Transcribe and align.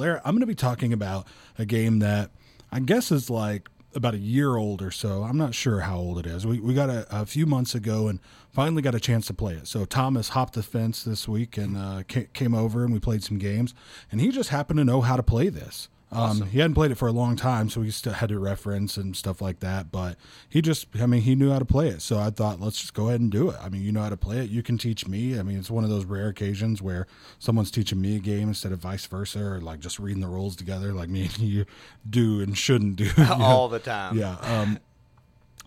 Blair, 0.00 0.22
I'm 0.24 0.32
going 0.32 0.40
to 0.40 0.46
be 0.46 0.54
talking 0.54 0.94
about 0.94 1.26
a 1.58 1.66
game 1.66 1.98
that 1.98 2.30
I 2.72 2.80
guess 2.80 3.12
is 3.12 3.28
like 3.28 3.68
about 3.94 4.14
a 4.14 4.18
year 4.18 4.56
old 4.56 4.80
or 4.80 4.90
so. 4.90 5.24
I'm 5.24 5.36
not 5.36 5.54
sure 5.54 5.80
how 5.80 5.98
old 5.98 6.18
it 6.18 6.24
is. 6.24 6.46
We, 6.46 6.58
we 6.58 6.72
got 6.72 6.88
a, 6.88 7.06
a 7.10 7.26
few 7.26 7.44
months 7.44 7.74
ago 7.74 8.08
and 8.08 8.18
finally 8.50 8.80
got 8.80 8.94
a 8.94 8.98
chance 8.98 9.26
to 9.26 9.34
play 9.34 9.52
it. 9.52 9.66
So 9.66 9.84
Thomas 9.84 10.30
hopped 10.30 10.54
the 10.54 10.62
fence 10.62 11.02
this 11.02 11.28
week 11.28 11.58
and 11.58 11.76
uh, 11.76 12.04
came 12.32 12.54
over 12.54 12.82
and 12.82 12.94
we 12.94 12.98
played 12.98 13.22
some 13.22 13.36
games. 13.36 13.74
And 14.10 14.22
he 14.22 14.30
just 14.30 14.48
happened 14.48 14.78
to 14.78 14.86
know 14.86 15.02
how 15.02 15.16
to 15.16 15.22
play 15.22 15.50
this. 15.50 15.90
Um, 16.12 16.42
he 16.48 16.58
hadn't 16.58 16.74
played 16.74 16.90
it 16.90 16.96
for 16.96 17.06
a 17.08 17.12
long 17.12 17.36
time, 17.36 17.70
so 17.70 17.82
he 17.82 17.90
still 17.90 18.14
had 18.14 18.30
to 18.30 18.38
reference 18.38 18.96
and 18.96 19.16
stuff 19.16 19.40
like 19.40 19.60
that. 19.60 19.92
But 19.92 20.16
he 20.48 20.60
just, 20.60 20.88
I 21.00 21.06
mean, 21.06 21.22
he 21.22 21.34
knew 21.34 21.50
how 21.50 21.60
to 21.60 21.64
play 21.64 21.88
it. 21.88 22.02
So 22.02 22.18
I 22.18 22.30
thought, 22.30 22.60
let's 22.60 22.80
just 22.80 22.94
go 22.94 23.08
ahead 23.08 23.20
and 23.20 23.30
do 23.30 23.50
it. 23.50 23.56
I 23.62 23.68
mean, 23.68 23.82
you 23.82 23.92
know 23.92 24.02
how 24.02 24.08
to 24.08 24.16
play 24.16 24.38
it. 24.38 24.50
You 24.50 24.62
can 24.62 24.76
teach 24.76 25.06
me. 25.06 25.38
I 25.38 25.42
mean, 25.42 25.58
it's 25.58 25.70
one 25.70 25.84
of 25.84 25.90
those 25.90 26.04
rare 26.04 26.28
occasions 26.28 26.82
where 26.82 27.06
someone's 27.38 27.70
teaching 27.70 28.00
me 28.00 28.16
a 28.16 28.18
game 28.18 28.48
instead 28.48 28.72
of 28.72 28.80
vice 28.80 29.06
versa, 29.06 29.40
or 29.40 29.60
like 29.60 29.80
just 29.80 29.98
reading 30.00 30.20
the 30.20 30.28
rules 30.28 30.56
together, 30.56 30.92
like 30.92 31.08
me 31.08 31.22
and 31.24 31.38
you 31.38 31.64
do 32.08 32.40
and 32.40 32.58
shouldn't 32.58 32.96
do 32.96 33.04
you 33.04 33.12
know? 33.18 33.36
all 33.40 33.68
the 33.68 33.78
time. 33.78 34.18
Yeah. 34.18 34.36
Um, 34.40 34.78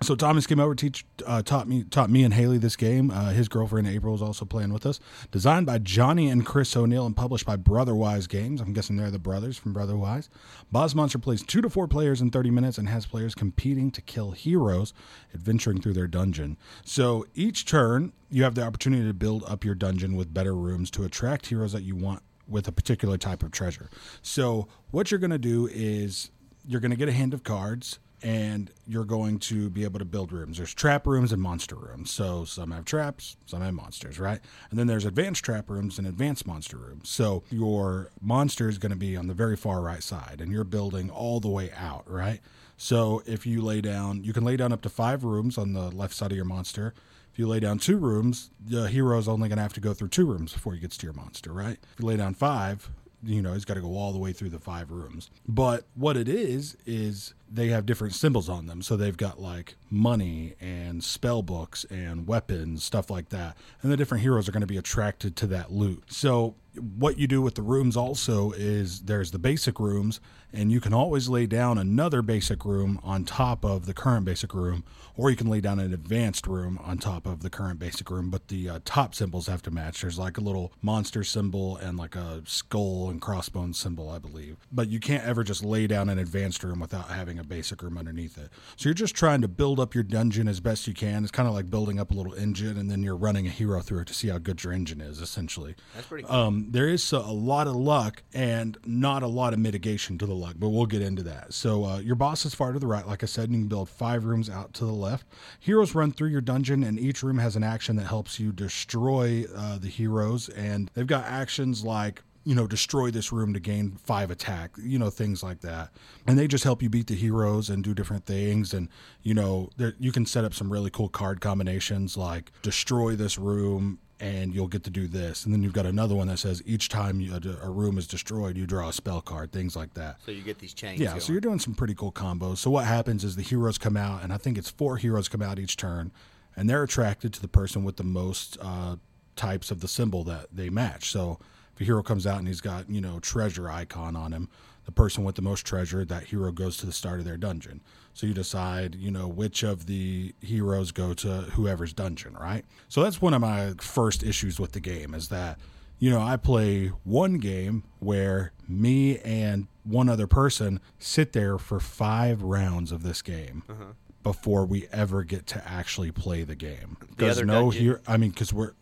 so 0.02 0.16
Thomas 0.16 0.48
came 0.48 0.60
over, 0.60 0.76
teach, 0.76 1.06
uh, 1.26 1.42
taught 1.44 1.68
me, 1.68 1.84
taught 1.84 2.10
me 2.10 2.24
and 2.24 2.34
Haley 2.34 2.58
this 2.58 2.76
game. 2.76 3.12
Uh, 3.12 3.30
his 3.30 3.48
girlfriend 3.48 3.88
April 3.88 4.12
was 4.12 4.22
also 4.22 4.44
playing 4.44 4.74
with 4.74 4.86
us. 4.86 5.00
Designed 5.32 5.66
by 5.66 5.78
Johnny 5.78 6.30
and 6.30 6.46
Chris 6.46 6.76
O'Neal 6.76 7.06
and 7.06 7.16
published 7.16 7.46
by 7.46 7.56
Brotherwise 7.56 8.28
Games. 8.28 8.60
I'm 8.60 8.74
guessing 8.74 8.98
they're 8.98 9.12
the 9.12 9.20
brothers 9.20 9.58
from 9.58 9.72
Brotherwise. 9.72 10.30
Boss 10.72 10.96
Monster 10.96 11.20
plays 11.20 11.44
two 11.44 11.62
to 11.62 11.70
four 11.70 11.88
players 11.88 12.22
in 12.22 12.32
30 12.32 12.50
minutes 12.50 12.78
and 12.78 12.90
has 12.90 13.06
players 13.06 13.36
competing 13.36 13.92
to 13.92 14.02
kill 14.02 14.32
heroes, 14.32 14.94
adventuring 15.34 15.80
through 15.80 15.94
their 15.94 16.08
dungeon. 16.08 16.58
So 16.84 17.26
each 17.34 17.66
turn, 17.66 18.14
you 18.30 18.44
have 18.44 18.56
the 18.56 18.64
opportunity 18.64 19.06
to 19.08 19.14
build 19.14 19.44
up 19.48 19.64
your 19.64 19.76
dungeon 19.76 20.16
with 20.16 20.34
better 20.34 20.56
rooms 20.56 20.90
to 20.92 21.04
attract 21.04 21.48
heroes 21.48 21.72
that 21.72 21.84
you 21.84 21.96
want 21.96 22.24
with 22.48 22.68
a 22.68 22.72
particular 22.72 23.18
type 23.18 23.42
of 23.42 23.52
treasure. 23.52 23.90
So 24.22 24.68
what 24.92 25.12
you're 25.12 25.20
going 25.20 25.32
to 25.32 25.38
do 25.38 25.70
is 25.72 26.30
you're 26.66 26.82
going 26.82 26.92
to 26.92 26.98
get 26.98 27.08
a 27.08 27.14
hand 27.14 27.34
of 27.34 27.44
cards 27.44 28.00
and 28.24 28.72
you're 28.88 29.04
going 29.04 29.38
to 29.38 29.70
be 29.70 29.84
able 29.84 30.00
to 30.00 30.06
build 30.06 30.32
rooms. 30.32 30.58
There's 30.58 30.74
trap 30.74 31.06
rooms 31.06 31.34
and 31.34 31.42
monster 31.42 31.76
rooms. 31.76 32.10
So 32.10 32.46
some 32.46 32.72
have 32.72 32.86
traps, 32.86 33.36
some 33.46 33.62
have 33.62 33.74
monsters, 33.74 34.18
right? 34.18 34.40
And 34.70 34.80
then 34.80 34.88
there's 34.88 35.04
advanced 35.04 35.44
trap 35.44 35.70
rooms 35.70 36.00
and 36.00 36.08
advanced 36.08 36.48
monster 36.48 36.78
rooms. 36.78 37.10
So 37.10 37.44
your 37.52 38.10
monster 38.22 38.70
is 38.70 38.78
going 38.78 38.92
to 38.92 38.98
be 38.98 39.18
on 39.18 39.28
the 39.28 39.34
very 39.34 39.58
far 39.58 39.82
right 39.82 40.02
side 40.02 40.40
and 40.40 40.52
you're 40.52 40.64
building 40.64 41.10
all 41.10 41.42
the 41.42 41.50
way 41.50 41.72
out, 41.76 42.10
right? 42.10 42.40
So 42.78 43.22
if 43.26 43.46
you 43.46 43.62
lay 43.62 43.82
down, 43.82 44.24
you 44.24 44.32
can 44.32 44.46
lay 44.46 44.56
down 44.56 44.72
up 44.72 44.82
to 44.84 44.90
five 44.90 45.26
rooms 45.26 45.58
on 45.58 45.74
the 45.74 45.92
left 45.92 46.14
side 46.14 46.32
of 46.32 46.38
your 46.38 46.46
monster. 46.46 46.94
If 47.34 47.40
you 47.40 47.48
lay 47.48 47.60
down 47.60 47.80
two 47.80 47.98
rooms, 47.98 48.52
the 48.66 48.88
hero 48.88 49.18
is 49.18 49.28
only 49.28 49.50
going 49.50 49.58
to 49.58 49.64
have 49.64 49.74
to 49.74 49.82
go 49.82 49.94
through 49.94 50.10
two 50.10 50.26
rooms 50.26 50.54
before 50.54 50.74
he 50.74 50.80
gets 50.80 50.96
to 50.98 51.06
your 51.06 51.14
monster, 51.14 51.52
right? 51.52 51.78
If 51.94 52.00
you 52.00 52.06
lay 52.06 52.18
down 52.18 52.36
five, 52.36 52.90
you 53.26 53.42
know, 53.42 53.54
he's 53.54 53.66
got 53.66 53.76
to 53.76 53.82
go 53.82 53.96
all 53.96 54.12
the 54.12 54.20
way 54.20 54.34
through 54.34 54.50
the 54.50 54.60
five 54.60 54.92
rooms. 54.92 55.30
But 55.48 55.86
what 55.96 56.18
it 56.18 56.28
is, 56.28 56.78
is 56.86 57.34
they 57.54 57.68
have 57.68 57.86
different 57.86 58.16
symbols 58.16 58.50
on 58.50 58.66
them. 58.66 58.82
So 58.82 58.98
they've 58.98 59.16
got 59.16 59.40
like 59.40 59.76
money 59.90 60.56
and 60.60 61.04
spell 61.04 61.44
books 61.44 61.86
and 61.90 62.28
weapons, 62.28 62.84
stuff 62.84 63.10
like 63.10 63.30
that. 63.30 63.56
And 63.82 63.92
the 63.92 63.98
different 63.98 64.24
heroes 64.24 64.50
are 64.50 64.52
going 64.52 64.62
to 64.62 64.68
be 64.68 64.78
attracted 64.78 65.36
to 65.38 65.48
that 65.48 65.72
loot. 65.72 66.04
So 66.08 66.56
what 66.76 67.20
you 67.20 67.28
do 67.28 67.42
with 67.42 67.56
the 67.56 67.62
rooms 67.62 67.96
also 67.96 68.52
is 68.52 69.02
there's 69.02 69.32
the 69.32 69.40
basic 69.40 69.80
rooms, 69.80 70.20
and 70.52 70.72
you 70.72 70.80
can 70.82 70.94
always 70.94 71.30
lay 71.30 71.46
down 71.46 71.78
another 71.78 72.22
basic 72.22 72.66
room 72.66 73.00
on 73.04 73.26
top 73.26 73.64
of 73.64 73.86
the 73.86 73.94
current 73.94 74.26
basic 74.26 74.54
room, 74.54 74.84
or 75.16 75.30
you 75.30 75.36
can 75.36 75.50
lay 75.50 75.62
down 75.62 75.80
an 75.80 75.94
advanced 75.94 76.48
room 76.48 76.80
on 76.84 76.98
top 76.98 77.28
of 77.28 77.44
the 77.44 77.50
current 77.50 77.80
basic 77.80 78.10
room. 78.10 78.32
But 78.32 78.48
the 78.48 78.70
uh, 78.70 78.80
top 78.86 79.14
symbols 79.14 79.48
have 79.48 79.62
to 79.64 79.72
match. 79.72 80.02
There's 80.02 80.18
like 80.18 80.38
a 80.38 80.42
little 80.42 80.74
monster 80.82 81.24
symbol 81.24 81.78
and 81.78 81.98
like 81.98 82.16
a 82.16 82.42
skull 82.46 83.10
and 83.10 83.22
crossbones 83.22 83.78
symbol, 83.78 84.10
I 84.10 84.18
believe. 84.18 84.58
But 84.72 84.90
you 84.90 85.00
can't 85.00 85.24
ever 85.24 85.44
just 85.44 85.64
lay 85.64 85.86
down 85.86 86.10
an 86.10 86.18
advanced 86.18 86.64
room 86.64 86.80
without 86.80 87.10
having 87.10 87.38
a 87.38 87.43
basic 87.48 87.82
room 87.84 87.98
underneath 87.98 88.38
it. 88.38 88.50
So 88.76 88.90
you're 88.90 88.94
just 88.94 89.16
trying 89.16 89.42
to 89.42 89.48
build 89.48 89.80
up 89.80 89.94
your 89.94 90.04
dungeon 90.04 90.48
as 90.48 90.60
best 90.60 90.88
you 90.88 90.94
can. 90.94 91.24
It's 91.24 91.32
kind 91.32 91.48
of 91.48 91.54
like 91.54 91.70
building 91.70 92.00
up 92.00 92.12
a 92.12 92.14
little 92.14 92.34
engine, 92.34 92.78
and 92.78 92.90
then 92.90 93.04
you're 93.04 93.16
running 93.16 93.48
a 93.48 93.50
hero 93.50 93.82
through 93.82 94.02
it 94.02 94.08
to 94.08 94.14
see 94.14 94.30
how 94.30 94.38
good 94.38 94.64
your 94.64 94.74
engine 94.74 95.02
is, 95.02 95.20
essentially. 95.22 95.76
That's 95.96 96.08
pretty 96.08 96.26
cool. 96.26 96.36
Um, 96.36 96.68
there 96.70 96.88
is 96.88 97.12
a, 97.14 97.18
a 97.18 97.34
lot 97.34 97.68
of 97.68 97.76
luck 97.76 98.24
and 98.34 98.78
not 98.86 99.24
a 99.24 99.28
lot 99.28 99.54
of 99.54 99.60
mitigation 99.60 100.18
to 100.18 100.26
the 100.26 100.34
luck, 100.34 100.56
but 100.58 100.70
we'll 100.70 100.86
get 100.86 101.02
into 101.02 101.24
that. 101.24 101.54
So 101.54 101.86
uh, 101.86 101.98
your 102.00 102.16
boss 102.16 102.46
is 102.46 102.54
far 102.54 102.72
to 102.72 102.80
the 102.80 102.88
right, 102.88 103.08
like 103.08 103.24
I 103.24 103.28
said, 103.28 103.46
and 103.46 103.54
you 103.54 103.60
can 103.62 103.68
build 103.68 103.90
five 103.90 104.26
rooms 104.26 104.50
out 104.50 104.74
to 104.76 104.86
the 104.86 104.92
left. 104.92 105.26
Heroes 105.60 105.96
run 105.96 106.12
through 106.12 106.30
your 106.30 106.42
dungeon, 106.42 106.84
and 106.84 107.00
each 107.00 107.24
room 107.24 107.38
has 107.38 107.56
an 107.56 107.64
action 107.64 107.96
that 107.98 108.08
helps 108.08 108.40
you 108.40 108.52
destroy 108.52 109.46
uh, 109.56 109.78
the 109.78 109.88
heroes, 109.88 110.50
and 110.50 110.90
they've 110.94 111.08
got 111.08 111.26
actions 111.26 111.84
like 111.84 112.24
you 112.46 112.56
know, 112.56 112.68
destroy 112.68 113.10
this 113.10 113.32
room 113.32 113.54
to 113.54 113.60
gain 113.60 113.98
five 114.04 114.30
attack, 114.30 114.72
you 114.78 115.00
know, 115.00 115.10
things 115.10 115.42
like 115.42 115.62
that. 115.62 115.92
And 116.28 116.38
they 116.38 116.48
just 116.48 116.64
help 116.64 116.82
you 116.82 116.90
beat 116.90 117.08
the 117.08 117.16
heroes 117.16 117.70
and 117.70 117.84
do 117.84 117.94
different 117.94 118.26
things. 118.26 118.74
And, 118.74 118.90
you 119.22 119.34
know, 119.34 119.70
there, 119.78 119.94
you 120.00 120.12
can 120.12 120.26
set 120.26 120.44
up 120.44 120.54
some 120.54 120.72
really 120.72 120.90
cool 120.90 121.10
card 121.10 121.40
combinations 121.40 122.18
like 122.18 122.52
destroy 122.62 123.16
this 123.16 123.38
room 123.38 124.00
and 124.20 124.54
you'll 124.54 124.68
get 124.68 124.84
to 124.84 124.90
do 124.90 125.08
this. 125.08 125.46
And 125.46 125.54
then 125.54 125.64
you've 125.64 125.74
got 125.74 125.86
another 125.86 126.16
one 126.16 126.28
that 126.28 126.38
says 126.38 126.62
each 126.66 126.90
time 126.90 127.20
you, 127.20 127.34
a, 127.34 127.66
a 127.66 127.70
room 127.70 127.98
is 127.98 128.08
destroyed, 128.08 128.58
you 128.58 128.66
draw 128.66 128.90
a 128.90 128.94
spell 128.94 129.22
card, 129.22 129.52
things 129.52 129.76
like 129.76 129.94
that. 129.96 130.18
So 130.26 130.32
you 130.32 130.42
get 130.42 130.60
these 130.60 130.74
chains. 130.74 131.00
Yeah, 131.00 131.10
going. 131.10 131.22
so 131.22 131.32
you're 131.34 131.42
doing 131.42 131.60
some 131.60 131.74
pretty 131.74 131.96
cool 131.96 132.12
combos. 132.12 132.58
So 132.58 132.70
what 132.70 132.86
happens 132.86 133.24
is 133.24 133.36
the 133.36 133.42
heroes 133.42 133.78
come 133.78 133.98
out, 133.98 134.24
and 134.24 134.32
I 134.32 134.38
think 134.38 134.58
it's 134.58 134.70
four 134.70 134.98
heroes 134.98 135.28
come 135.28 135.42
out 135.42 135.60
each 135.60 135.76
turn, 135.76 136.12
and 136.56 136.70
they're 136.70 136.84
attracted 136.84 137.34
to 137.34 137.42
the 137.42 137.48
person 137.48 137.84
with 137.84 137.98
the 137.98 138.04
most 138.04 138.58
uh, 138.62 138.96
types 139.36 139.72
of 139.72 139.82
the 139.82 139.88
symbol 139.88 140.24
that 140.24 140.48
they 140.54 140.70
match. 140.70 141.12
So 141.12 141.40
a 141.80 141.84
hero 141.84 142.04
comes 142.04 142.28
out 142.28 142.40
and 142.40 142.48
he's 142.48 142.62
got 142.62 142.90
you 142.90 143.02
know 143.02 143.20
treasure 143.20 143.70
icon 143.70 144.16
on 144.16 144.32
him, 144.32 144.50
the 144.86 144.92
person 144.92 145.24
with 145.24 145.36
the 145.36 145.42
most 145.42 145.66
treasure, 145.66 146.06
that 146.06 146.26
hero 146.26 146.52
goes 146.52 146.78
to 146.78 146.86
the 146.86 146.92
start 146.92 147.20
of 147.20 147.26
their 147.26 147.38
dungeon. 147.38 147.82
So 148.14 148.28
you 148.28 148.34
decide, 148.34 148.96
you 148.96 149.10
know, 149.10 149.28
which 149.28 149.64
of 149.64 149.88
the 149.88 150.36
heroes 150.40 150.92
go 150.92 151.14
to 151.16 151.28
whoever's 151.54 151.94
dungeon, 151.94 152.36
right? 152.40 152.64
So 152.88 153.02
that's 153.02 153.22
one 153.22 153.34
of 153.34 153.42
my 153.42 153.74
first 153.80 154.22
issues 154.24 154.60
with 154.60 154.74
the 154.74 154.80
game 154.80 155.14
is 155.14 155.30
that 155.30 155.58
you 156.00 156.10
know, 156.10 156.20
I 156.20 156.36
play 156.36 156.88
one 157.06 157.38
game 157.38 157.84
where 158.00 158.52
me 158.68 159.20
and 159.20 159.68
one 159.86 160.10
other 160.10 160.28
person 160.28 160.82
sit 161.00 161.32
there 161.32 161.58
for 161.58 161.80
five 161.80 162.42
rounds 162.42 162.92
of 162.92 163.04
this 163.04 163.22
game 163.22 163.64
uh-huh. 163.70 163.94
Before 164.24 164.66
we 164.66 164.88
ever 164.92 165.24
get 165.24 165.46
to 165.48 165.68
actually 165.68 166.12
play 166.12 166.44
the 166.44 166.56
game. 166.56 166.98
Because 167.10 167.42
no 167.44 167.70
here, 167.70 168.02
I 168.08 168.18
mean, 168.18 168.32
because 168.32 168.54
we're 168.54 168.74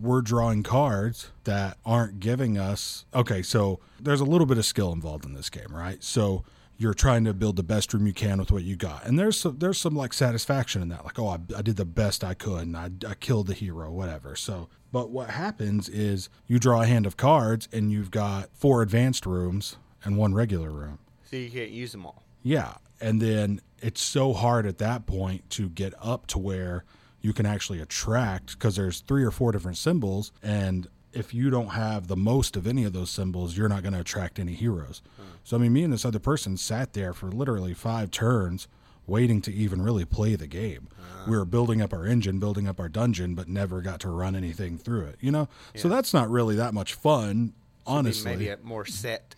we're 0.00 0.20
drawing 0.22 0.62
cards 0.62 1.30
that 1.44 1.78
aren't 1.84 2.20
giving 2.20 2.58
us. 2.58 3.06
Okay, 3.14 3.42
so 3.42 3.80
there's 3.98 4.20
a 4.20 4.24
little 4.24 4.46
bit 4.46 4.58
of 4.58 4.64
skill 4.64 4.92
involved 4.92 5.24
in 5.24 5.34
this 5.34 5.50
game, 5.50 5.68
right? 5.70 6.02
So 6.04 6.44
you're 6.78 6.94
trying 6.94 7.24
to 7.24 7.34
build 7.34 7.56
the 7.56 7.62
best 7.62 7.92
room 7.92 8.06
you 8.06 8.12
can 8.12 8.38
with 8.38 8.50
what 8.52 8.62
you 8.62 8.76
got, 8.76 9.04
and 9.06 9.18
there's 9.18 9.38
some, 9.38 9.58
there's 9.58 9.78
some 9.78 9.96
like 9.96 10.12
satisfaction 10.12 10.80
in 10.82 10.88
that, 10.90 11.04
like 11.04 11.18
oh, 11.18 11.28
I, 11.28 11.38
I 11.56 11.62
did 11.62 11.76
the 11.76 11.84
best 11.84 12.22
I 12.22 12.34
could, 12.34 12.62
and 12.62 12.76
I, 12.76 12.90
I 13.08 13.14
killed 13.14 13.48
the 13.48 13.54
hero, 13.54 13.90
whatever. 13.90 14.36
So, 14.36 14.68
but 14.92 15.10
what 15.10 15.30
happens 15.30 15.88
is 15.88 16.28
you 16.46 16.58
draw 16.58 16.82
a 16.82 16.86
hand 16.86 17.06
of 17.06 17.16
cards, 17.16 17.68
and 17.72 17.90
you've 17.92 18.10
got 18.10 18.50
four 18.54 18.82
advanced 18.82 19.26
rooms 19.26 19.76
and 20.04 20.16
one 20.16 20.32
regular 20.34 20.70
room. 20.70 20.98
so 21.28 21.36
you 21.36 21.50
can't 21.50 21.70
use 21.70 21.92
them 21.92 22.06
all. 22.06 22.22
Yeah. 22.42 22.74
And 23.00 23.20
then 23.20 23.60
it's 23.80 24.02
so 24.02 24.32
hard 24.32 24.66
at 24.66 24.78
that 24.78 25.06
point 25.06 25.48
to 25.50 25.68
get 25.68 25.94
up 26.00 26.26
to 26.28 26.38
where 26.38 26.84
you 27.20 27.32
can 27.32 27.46
actually 27.46 27.80
attract 27.80 28.52
because 28.52 28.76
there's 28.76 29.00
three 29.00 29.24
or 29.24 29.30
four 29.30 29.52
different 29.52 29.76
symbols. 29.76 30.32
And 30.42 30.88
if 31.12 31.34
you 31.34 31.50
don't 31.50 31.68
have 31.68 32.06
the 32.06 32.16
most 32.16 32.56
of 32.56 32.66
any 32.66 32.84
of 32.84 32.92
those 32.92 33.10
symbols, 33.10 33.56
you're 33.56 33.68
not 33.68 33.82
going 33.82 33.92
to 33.92 34.00
attract 34.00 34.38
any 34.38 34.54
heroes. 34.54 35.02
Hmm. 35.16 35.22
So, 35.44 35.56
I 35.56 35.60
mean, 35.60 35.72
me 35.72 35.82
and 35.82 35.92
this 35.92 36.04
other 36.04 36.18
person 36.18 36.56
sat 36.56 36.92
there 36.92 37.12
for 37.12 37.30
literally 37.30 37.74
five 37.74 38.10
turns 38.10 38.68
waiting 39.06 39.40
to 39.42 39.52
even 39.52 39.82
really 39.82 40.04
play 40.04 40.36
the 40.36 40.46
game. 40.46 40.88
Ah. 41.00 41.24
We 41.28 41.36
were 41.36 41.44
building 41.44 41.82
up 41.82 41.92
our 41.92 42.06
engine, 42.06 42.38
building 42.38 42.68
up 42.68 42.78
our 42.78 42.88
dungeon, 42.88 43.34
but 43.34 43.48
never 43.48 43.80
got 43.80 44.00
to 44.00 44.08
run 44.08 44.36
anything 44.36 44.78
through 44.78 45.06
it, 45.06 45.16
you 45.20 45.32
know? 45.32 45.48
So 45.74 45.88
that's 45.88 46.14
not 46.14 46.30
really 46.30 46.54
that 46.56 46.72
much 46.72 46.94
fun, 46.94 47.54
honestly. 47.86 48.30
Maybe 48.30 48.48
a 48.48 48.58
more 48.62 48.86
set, 48.86 49.34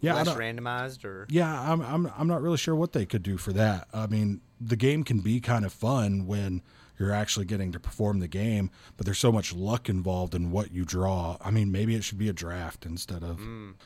Yeah, 0.00 0.14
less 0.14 0.28
randomized, 0.28 1.04
or 1.04 1.26
Yeah, 1.30 1.72
I'm 1.72 1.80
I'm 1.80 2.10
I'm 2.16 2.28
not 2.28 2.42
really 2.42 2.56
sure 2.56 2.74
what 2.74 2.92
they 2.92 3.06
could 3.06 3.22
do 3.22 3.36
for 3.36 3.52
that. 3.52 3.88
I 3.92 4.06
mean, 4.06 4.40
the 4.60 4.76
game 4.76 5.04
can 5.04 5.20
be 5.20 5.40
kind 5.40 5.64
of 5.64 5.72
fun 5.72 6.26
when 6.26 6.62
you're 6.98 7.12
actually 7.12 7.46
getting 7.46 7.72
to 7.72 7.80
perform 7.80 8.20
the 8.20 8.28
game, 8.28 8.70
but 8.96 9.04
there's 9.04 9.18
so 9.18 9.32
much 9.32 9.52
luck 9.52 9.88
involved 9.88 10.34
in 10.34 10.50
what 10.50 10.72
you 10.72 10.84
draw. 10.84 11.36
I 11.40 11.50
mean, 11.50 11.72
maybe 11.72 11.94
it 11.94 12.04
should 12.04 12.18
be 12.18 12.28
a 12.28 12.32
draft 12.32 12.86
instead 12.86 13.24
of 13.24 13.40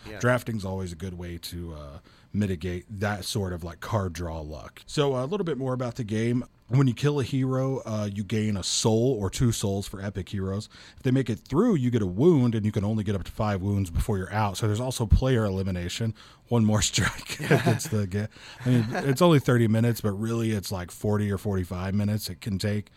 yeah. 0.08 0.18
drafting's 0.18 0.64
always 0.64 0.92
a 0.92 0.96
good 0.96 1.14
way 1.14 1.38
to 1.38 1.74
uh, 1.74 1.98
mitigate 2.32 2.84
that 3.00 3.24
sort 3.24 3.52
of 3.52 3.64
like 3.64 3.80
card 3.80 4.12
draw 4.12 4.40
luck. 4.40 4.82
So 4.86 5.16
a 5.16 5.24
little 5.24 5.44
bit 5.44 5.58
more 5.58 5.72
about 5.72 5.94
the 5.94 6.04
game. 6.04 6.44
When 6.68 6.86
you 6.86 6.92
kill 6.92 7.18
a 7.18 7.24
hero, 7.24 7.78
uh, 7.86 8.10
you 8.12 8.22
gain 8.22 8.56
a 8.56 8.62
soul 8.62 9.16
or 9.18 9.30
two 9.30 9.52
souls 9.52 9.88
for 9.88 10.02
epic 10.02 10.28
heroes. 10.28 10.68
If 10.98 11.02
they 11.02 11.10
make 11.10 11.30
it 11.30 11.38
through, 11.38 11.76
you 11.76 11.90
get 11.90 12.02
a 12.02 12.06
wound, 12.06 12.54
and 12.54 12.66
you 12.66 12.72
can 12.72 12.84
only 12.84 13.04
get 13.04 13.14
up 13.14 13.24
to 13.24 13.32
five 13.32 13.62
wounds 13.62 13.88
before 13.90 14.18
you're 14.18 14.32
out. 14.32 14.58
So 14.58 14.66
there's 14.66 14.80
also 14.80 15.06
player 15.06 15.44
elimination. 15.46 16.14
One 16.48 16.66
more 16.66 16.82
strike 16.82 17.40
against 17.50 17.90
the. 17.90 18.28
I 18.64 18.68
mean, 18.68 18.86
it's 18.92 19.22
only 19.22 19.38
30 19.38 19.68
minutes, 19.68 20.02
but 20.02 20.12
really 20.12 20.52
it's 20.52 20.70
like 20.70 20.90
40 20.90 21.32
or 21.32 21.38
45 21.38 21.94
minutes 21.94 22.28
it 22.28 22.42
can 22.42 22.58
take. 22.58 22.90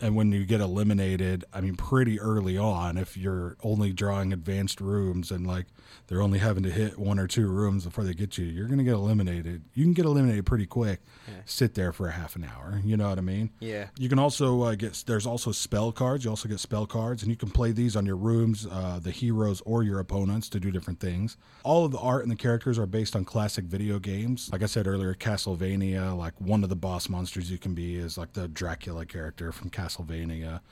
And 0.00 0.14
when 0.14 0.30
you 0.32 0.44
get 0.44 0.60
eliminated, 0.60 1.44
I 1.52 1.60
mean, 1.60 1.76
pretty 1.76 2.20
early 2.20 2.58
on, 2.58 2.98
if 2.98 3.16
you're 3.16 3.56
only 3.62 3.92
drawing 3.92 4.32
advanced 4.32 4.80
rooms 4.80 5.30
and 5.30 5.46
like 5.46 5.66
they're 6.08 6.22
only 6.22 6.38
having 6.38 6.62
to 6.64 6.70
hit 6.70 6.98
one 6.98 7.18
or 7.18 7.26
two 7.26 7.46
rooms 7.48 7.84
before 7.84 8.04
they 8.04 8.14
get 8.14 8.36
you, 8.36 8.44
you're 8.44 8.66
going 8.66 8.78
to 8.78 8.84
get 8.84 8.94
eliminated. 8.94 9.62
You 9.74 9.84
can 9.84 9.94
get 9.94 10.04
eliminated 10.04 10.44
pretty 10.44 10.66
quick. 10.66 11.00
Sit 11.46 11.74
there 11.74 11.92
for 11.92 12.08
a 12.08 12.12
half 12.12 12.36
an 12.36 12.44
hour. 12.44 12.80
You 12.84 12.96
know 12.96 13.08
what 13.08 13.18
I 13.18 13.22
mean? 13.22 13.50
Yeah. 13.58 13.88
You 13.98 14.08
can 14.08 14.18
also 14.18 14.62
uh, 14.62 14.74
get, 14.74 15.02
there's 15.06 15.26
also 15.26 15.50
spell 15.50 15.92
cards. 15.92 16.24
You 16.24 16.30
also 16.30 16.48
get 16.48 16.60
spell 16.60 16.86
cards, 16.86 17.22
and 17.22 17.30
you 17.30 17.36
can 17.36 17.50
play 17.50 17.72
these 17.72 17.96
on 17.96 18.04
your 18.04 18.16
rooms, 18.16 18.66
uh, 18.70 19.00
the 19.02 19.10
heroes, 19.10 19.62
or 19.64 19.82
your 19.82 19.98
opponents 19.98 20.48
to 20.50 20.60
do 20.60 20.70
different 20.70 21.00
things. 21.00 21.36
All 21.64 21.84
of 21.84 21.92
the 21.92 21.98
art 21.98 22.22
and 22.22 22.30
the 22.30 22.36
characters 22.36 22.78
are 22.78 22.86
based 22.86 23.16
on 23.16 23.24
classic 23.24 23.64
video 23.64 23.98
games. 23.98 24.50
Like 24.52 24.62
I 24.62 24.66
said 24.66 24.86
earlier, 24.86 25.14
Castlevania, 25.14 26.16
like 26.16 26.38
one 26.40 26.62
of 26.62 26.68
the 26.68 26.76
boss 26.76 27.08
monsters 27.08 27.50
you 27.50 27.58
can 27.58 27.74
be 27.74 27.96
is 27.96 28.18
like 28.18 28.34
the 28.34 28.46
Dracula 28.46 29.06
character 29.06 29.52
from 29.52 29.70
Castlevania. 29.70 29.85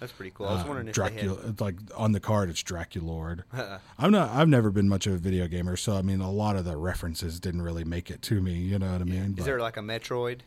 That's 0.01 0.13
pretty 0.13 0.33
cool. 0.35 0.47
I 0.47 0.55
was 0.55 0.65
Uh, 0.65 0.89
if 0.89 0.95
Dracula, 0.95 1.39
it's 1.47 1.61
like 1.61 1.77
on 1.97 2.13
the 2.13 2.21
card, 2.21 2.51
it's 2.51 2.63
Draculord. 2.63 3.45
had. 3.53 3.79
I'm 3.99 4.11
not. 4.11 4.31
I've 4.31 4.49
never 4.49 4.71
been 4.71 4.89
much 4.89 5.07
of 5.07 5.15
a 5.15 5.19
video 5.19 5.47
gamer, 5.49 5.77
so 5.77 5.97
I 5.97 6.03
mean, 6.03 6.21
a 6.21 6.31
lot 6.31 6.57
of 6.57 6.65
the 6.65 6.77
references 6.77 7.41
didn't 7.41 7.63
really 7.63 7.85
make 7.85 8.11
it 8.11 8.23
to 8.23 8.41
me. 8.41 8.55
You 8.55 8.79
know 8.79 8.93
what 8.93 9.01
I 9.01 9.05
mean? 9.05 9.23
Is 9.31 9.35
But 9.37 9.45
there 9.45 9.61
like 9.61 9.77
a 9.77 9.81
Metroid? 9.81 10.41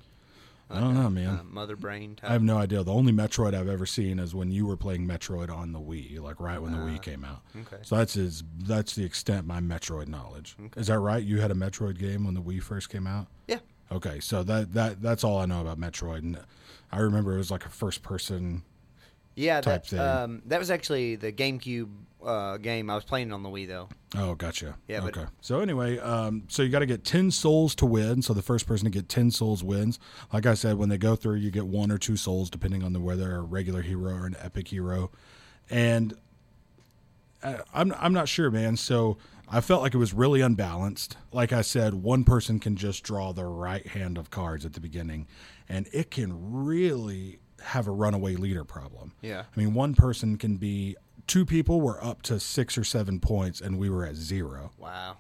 I 0.69 0.81
don't 0.81 0.95
know, 0.95 1.09
man. 1.09 1.29
Uh, 1.29 1.43
Mother 1.45 1.77
Brain 1.77 2.15
type? 2.15 2.29
I 2.29 2.33
have 2.33 2.43
no 2.43 2.57
idea. 2.57 2.83
The 2.83 2.91
only 2.93 3.13
Metroid 3.13 3.53
I've 3.53 3.69
ever 3.69 3.85
seen 3.85 4.19
is 4.19 4.35
when 4.35 4.51
you 4.51 4.65
were 4.65 4.75
playing 4.75 5.07
Metroid 5.07 5.49
on 5.49 5.71
the 5.71 5.79
Wii, 5.79 6.19
like 6.19 6.41
right 6.41 6.61
when 6.61 6.73
the 6.73 6.77
Wii 6.79 7.01
came 7.01 7.23
out. 7.23 7.41
Ah, 7.55 7.59
okay. 7.61 7.77
So 7.83 7.95
that's 7.95 8.15
his. 8.15 8.43
That's 8.63 8.93
the 8.93 9.05
extent 9.05 9.39
of 9.39 9.45
my 9.45 9.61
Metroid 9.61 10.07
knowledge. 10.09 10.57
Is 10.75 10.87
that 10.87 10.99
right? 10.99 11.23
You 11.23 11.39
had 11.39 11.51
a 11.51 11.55
Metroid 11.55 11.97
game 11.97 12.25
when 12.25 12.33
the 12.33 12.41
Wii 12.41 12.61
first 12.61 12.89
came 12.89 13.07
out. 13.07 13.27
Yeah. 13.47 13.59
Okay, 13.92 14.19
so 14.19 14.44
that 14.44 14.74
that 14.74 15.01
that's 15.01 15.24
all 15.24 15.38
I 15.38 15.45
know 15.45 15.62
about 15.62 15.80
Metroid, 15.80 16.19
and 16.19 16.39
I 16.92 17.00
remember 17.00 17.34
it 17.34 17.38
was 17.38 17.51
like 17.51 17.66
a 17.66 17.69
first 17.69 18.04
person. 18.04 18.63
Yeah, 19.36 19.62
type 19.62 19.84
that, 19.84 19.88
thing. 19.89 20.00
um, 20.00 20.42
that 20.48 20.57
was 20.60 20.72
actually 20.72 21.16
the 21.16 21.31
GameCube 21.31 21.89
uh, 22.25 22.57
game. 22.57 22.89
I 22.89 22.95
was 22.95 23.04
playing 23.04 23.31
on 23.31 23.44
the 23.44 23.50
Wii, 23.50 23.68
though. 23.68 23.88
Oh, 24.16 24.34
gotcha. 24.34 24.75
Yeah, 24.88 25.01
but- 25.01 25.16
Okay. 25.16 25.28
So 25.42 25.60
anyway, 25.60 26.00
um, 26.00 26.44
so 26.48 26.63
you 26.63 26.69
got 26.69 26.80
to 26.80 26.88
get 26.88 27.04
ten 27.06 27.30
souls 27.30 27.75
to 27.75 27.86
win. 27.86 28.24
So 28.24 28.34
the 28.34 28.42
first 28.42 28.66
person 28.66 28.86
to 28.86 28.92
get 28.92 29.07
ten 29.10 29.30
souls 29.30 29.63
wins. 29.63 30.00
Like 30.34 30.48
I 30.48 30.56
said, 30.56 30.78
when 30.78 30.89
they 30.89 30.98
go 30.98 31.16
through, 31.16 31.36
you 31.36 31.51
get 31.51 31.68
one 31.68 31.92
or 31.92 32.00
two 32.00 32.18
souls 32.18 32.50
depending 32.50 32.84
on 32.84 32.94
the 32.94 33.00
whether 33.00 33.25
they're 33.28 33.38
a 33.38 33.42
regular 33.42 33.84
hero 33.84 34.12
or 34.12 34.25
an 34.25 34.36
epic 34.39 34.69
hero. 34.69 35.12
And 35.69 36.16
uh, 37.44 37.57
I'm 37.74 37.94
I'm 38.00 38.13
not 38.13 38.28
sure, 38.28 38.50
man. 38.50 38.75
So 38.75 39.18
I 39.49 39.61
felt 39.61 39.81
like 39.81 39.94
it 39.94 39.97
was 39.97 40.13
really 40.13 40.41
unbalanced. 40.41 41.17
Like 41.31 41.53
I 41.53 41.61
said, 41.61 41.94
one 41.95 42.23
person 42.23 42.59
can 42.59 42.75
just 42.75 43.03
draw 43.03 43.31
the 43.31 43.45
right 43.45 43.88
hand 43.88 44.17
of 44.17 44.29
cards 44.29 44.65
at 44.65 44.73
the 44.73 44.81
beginning, 44.81 45.27
and 45.69 45.88
it 45.94 46.11
can 46.11 46.33
really 46.65 47.39
have 47.61 47.88
a 47.88 47.91
runaway 47.91 48.35
leader 48.35 48.63
problem. 48.63 49.13
Yeah. 49.21 49.44
I 49.55 49.59
mean, 49.59 49.73
one 49.73 49.95
person 49.95 50.38
can 50.38 50.57
be 50.57 50.95
two 51.27 51.45
people 51.45 51.81
were 51.81 52.03
up 52.03 52.21
to 52.23 52.39
six 52.39 52.77
or 52.77 52.83
seven 52.83 53.19
points, 53.19 53.61
and 53.61 53.77
we 53.77 53.89
were 53.89 54.05
at 54.05 54.15
zero. 54.15 54.71
Wow. 54.77 55.17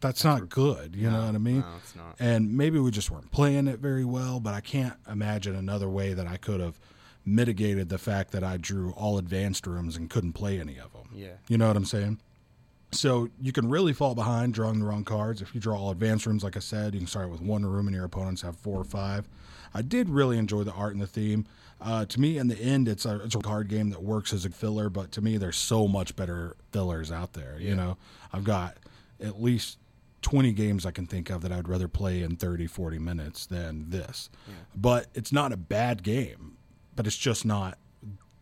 That's 0.00 0.24
not 0.24 0.48
good. 0.48 0.94
You 0.94 1.10
know 1.10 1.24
what 1.24 1.34
I 1.34 1.38
mean? 1.38 1.60
no, 1.60 1.66
it's 1.78 1.96
not. 1.96 2.16
And 2.18 2.56
maybe 2.56 2.78
we 2.78 2.90
just 2.90 3.10
weren't 3.10 3.30
playing 3.30 3.66
it 3.66 3.78
very 3.78 4.04
well, 4.04 4.40
but 4.40 4.52
I 4.54 4.60
can't 4.60 4.94
imagine 5.10 5.54
another 5.54 5.88
way 5.88 6.12
that 6.12 6.26
I 6.26 6.36
could 6.36 6.60
have 6.60 6.78
mitigated 7.24 7.88
the 7.88 7.98
fact 7.98 8.30
that 8.32 8.44
I 8.44 8.56
drew 8.56 8.92
all 8.92 9.18
advanced 9.18 9.66
rooms 9.66 9.96
and 9.96 10.08
couldn't 10.08 10.34
play 10.34 10.60
any 10.60 10.78
of 10.78 10.92
them. 10.92 11.08
Yeah. 11.14 11.34
You 11.48 11.58
know 11.58 11.66
what 11.66 11.76
I'm 11.76 11.86
saying? 11.86 12.20
So 12.96 13.28
you 13.40 13.52
can 13.52 13.68
really 13.68 13.92
fall 13.92 14.14
behind 14.14 14.54
drawing 14.54 14.80
the 14.80 14.86
wrong 14.86 15.04
cards. 15.04 15.42
If 15.42 15.54
you 15.54 15.60
draw 15.60 15.78
all 15.78 15.90
advanced 15.90 16.26
rooms, 16.26 16.42
like 16.42 16.56
I 16.56 16.60
said, 16.60 16.94
you 16.94 17.00
can 17.00 17.06
start 17.06 17.30
with 17.30 17.40
one 17.40 17.64
room 17.64 17.86
and 17.86 17.94
your 17.94 18.04
opponents 18.04 18.42
have 18.42 18.56
four 18.56 18.80
or 18.80 18.84
five. 18.84 19.28
I 19.74 19.82
did 19.82 20.08
really 20.08 20.38
enjoy 20.38 20.64
the 20.64 20.72
art 20.72 20.94
and 20.94 21.02
the 21.02 21.06
theme. 21.06 21.46
Uh, 21.80 22.06
to 22.06 22.20
me, 22.20 22.38
in 22.38 22.48
the 22.48 22.58
end, 22.58 22.88
it's 22.88 23.04
a, 23.04 23.22
it's 23.22 23.34
a 23.34 23.40
card 23.40 23.68
game 23.68 23.90
that 23.90 24.02
works 24.02 24.32
as 24.32 24.46
a 24.46 24.50
filler, 24.50 24.88
but 24.88 25.12
to 25.12 25.20
me, 25.20 25.36
there's 25.36 25.56
so 25.58 25.86
much 25.86 26.16
better 26.16 26.56
fillers 26.72 27.12
out 27.12 27.34
there. 27.34 27.56
You 27.60 27.74
know, 27.74 27.98
I've 28.32 28.44
got 28.44 28.78
at 29.20 29.42
least 29.42 29.78
20 30.22 30.52
games 30.52 30.86
I 30.86 30.90
can 30.90 31.06
think 31.06 31.28
of 31.30 31.42
that 31.42 31.52
I'd 31.52 31.68
rather 31.68 31.88
play 31.88 32.22
in 32.22 32.36
30, 32.36 32.66
40 32.66 32.98
minutes 32.98 33.46
than 33.46 33.90
this. 33.90 34.30
But 34.74 35.06
it's 35.14 35.32
not 35.32 35.52
a 35.52 35.56
bad 35.56 36.02
game, 36.02 36.56
but 36.94 37.06
it's 37.06 37.16
just 37.16 37.44
not 37.44 37.78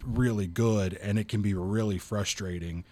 really 0.04 0.46
good 0.46 0.94
and 0.94 1.18
it 1.18 1.28
can 1.28 1.42
be 1.42 1.54
really 1.54 1.98
frustrating. 1.98 2.84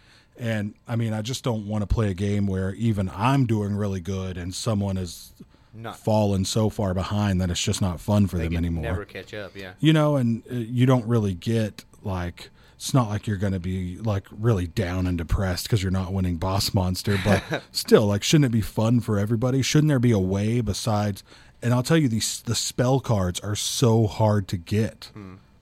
And 0.42 0.74
I 0.88 0.96
mean, 0.96 1.12
I 1.12 1.22
just 1.22 1.44
don't 1.44 1.68
want 1.68 1.82
to 1.82 1.86
play 1.86 2.10
a 2.10 2.14
game 2.14 2.46
where 2.48 2.74
even 2.74 3.10
I'm 3.14 3.46
doing 3.46 3.76
really 3.76 4.00
good 4.00 4.36
and 4.36 4.52
someone 4.52 4.96
has 4.96 5.32
Not 5.72 5.96
fallen 5.96 6.44
so 6.44 6.68
far 6.68 6.94
behind 6.94 7.40
that 7.40 7.48
it's 7.50 7.62
just 7.62 7.80
not 7.80 8.00
fun 8.00 8.26
for 8.26 8.38
they 8.38 8.48
them 8.48 8.56
anymore. 8.56 8.82
never 8.82 9.04
catch 9.04 9.32
up. 9.34 9.52
Yeah. 9.54 9.74
You 9.78 9.92
know, 9.92 10.16
and 10.16 10.42
uh, 10.50 10.54
you 10.54 10.84
don't 10.84 11.06
really 11.06 11.34
get 11.34 11.84
like 12.02 12.50
it's 12.74 12.92
not 12.92 13.08
like 13.08 13.28
you're 13.28 13.36
going 13.36 13.52
to 13.52 13.60
be 13.60 13.98
like 13.98 14.26
really 14.32 14.66
down 14.66 15.06
and 15.06 15.16
depressed 15.16 15.66
because 15.66 15.84
you're 15.84 15.92
not 15.92 16.12
winning 16.12 16.38
boss 16.38 16.74
monster, 16.74 17.16
but 17.24 17.62
still, 17.70 18.08
like, 18.08 18.24
shouldn't 18.24 18.46
it 18.46 18.50
be 18.50 18.60
fun 18.60 18.98
for 18.98 19.20
everybody? 19.20 19.62
Shouldn't 19.62 19.86
there 19.88 20.00
be 20.00 20.10
a 20.10 20.18
way 20.18 20.60
besides? 20.60 21.22
And 21.62 21.72
I'll 21.72 21.84
tell 21.84 21.96
you, 21.96 22.08
these 22.08 22.42
the 22.42 22.56
spell 22.56 22.98
cards 22.98 23.38
are 23.38 23.54
so 23.54 24.08
hard 24.08 24.48
to 24.48 24.56
get. 24.56 25.12